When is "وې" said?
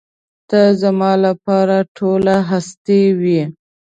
3.21-3.41